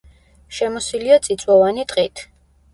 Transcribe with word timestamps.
შემოსილია 0.59 1.19
წიწვოვანი 1.29 1.87
ტყით. 1.95 2.29